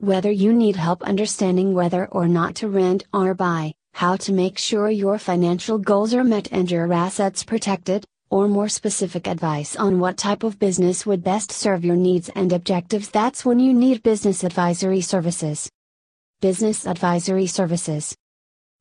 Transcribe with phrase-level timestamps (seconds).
[0.00, 4.56] whether you need help understanding whether or not to rent or buy, how to make
[4.56, 9.98] sure your financial goals are met and your assets protected, or more specific advice on
[9.98, 14.02] what type of business would best serve your needs and objectives, that's when you need
[14.04, 15.68] business advisory services.
[16.40, 18.14] Business advisory services.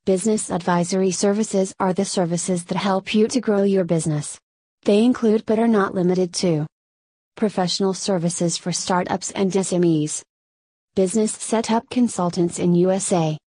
[0.05, 4.39] Business advisory services are the services that help you to grow your business.
[4.83, 6.67] They include but are not limited to
[7.35, 10.23] professional services for startups and SMEs,
[10.97, 13.37] business setup consultants in USA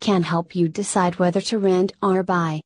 [0.00, 2.60] can help you decide whether to rent or buy.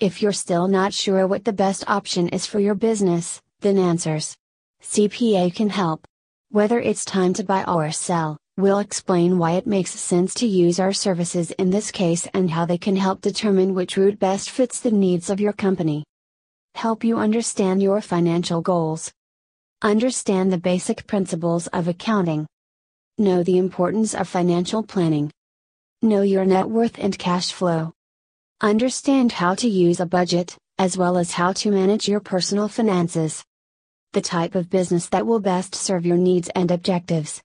[0.00, 4.34] If you're still not sure what the best option is for your business, then Answers
[4.82, 6.04] CPA can help.
[6.50, 10.80] Whether it's time to buy or sell, we'll explain why it makes sense to use
[10.80, 14.80] our services in this case and how they can help determine which route best fits
[14.80, 16.02] the needs of your company.
[16.74, 19.12] Help you understand your financial goals.
[19.80, 22.48] Understand the basic principles of accounting.
[23.16, 25.30] Know the importance of financial planning.
[26.02, 27.92] Know your net worth and cash flow.
[28.60, 33.44] Understand how to use a budget, as well as how to manage your personal finances.
[34.14, 37.40] The type of business that will best serve your needs and objectives.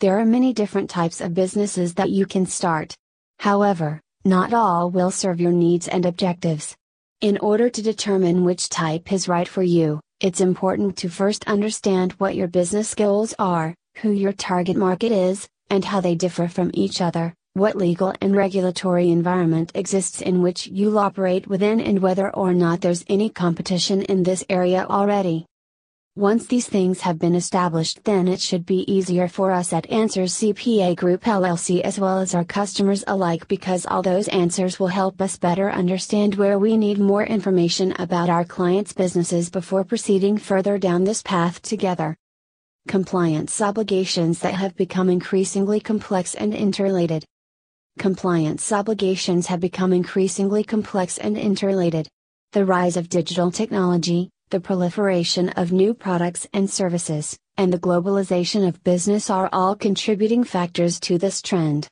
[0.00, 2.94] There are many different types of businesses that you can start.
[3.38, 6.76] However, not all will serve your needs and objectives.
[7.22, 12.12] In order to determine which type is right for you, it's important to first understand
[12.18, 16.70] what your business goals are, who your target market is, and how they differ from
[16.74, 22.32] each other what legal and regulatory environment exists in which you'll operate within and whether
[22.34, 25.44] or not there's any competition in this area already.
[26.14, 30.34] Once these things have been established, then it should be easier for us at Answers
[30.34, 35.20] CPA Group LLC as well as our customers alike because all those answers will help
[35.20, 40.78] us better understand where we need more information about our clients' businesses before proceeding further
[40.78, 42.16] down this path together.
[42.88, 47.24] Compliance obligations that have become increasingly complex and interrelated.
[47.98, 52.08] Compliance obligations have become increasingly complex and interrelated.
[52.52, 58.66] The rise of digital technology, the proliferation of new products and services, and the globalization
[58.66, 61.86] of business are all contributing factors to this trend.